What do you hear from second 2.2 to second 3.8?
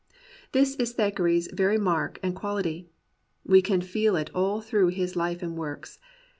and quality. We